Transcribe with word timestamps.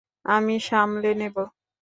আমি 0.25 0.55
সামলে 0.61 1.11
নেবো। 1.15 1.43